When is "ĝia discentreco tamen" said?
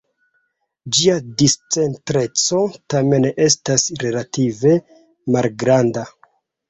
0.99-3.29